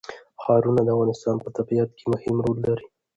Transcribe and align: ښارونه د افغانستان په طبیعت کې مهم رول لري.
ښارونه 0.41 0.81
د 0.83 0.89
افغانستان 0.95 1.35
په 1.43 1.49
طبیعت 1.57 1.89
کې 1.97 2.05
مهم 2.13 2.35
رول 2.45 2.57
لري. 2.67 2.87